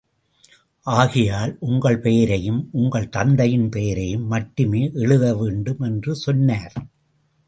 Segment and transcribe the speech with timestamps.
[0.87, 6.73] ஆகையால், உங்கள் பெயரையும் உங்கள் தந்தையின் பெயரையும் மட்டுமே எழுத வேண்டும் என்று சொன்னார்.